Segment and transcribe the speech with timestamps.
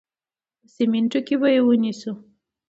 [0.59, 2.11] په سمینټو کې به یې ونیسو.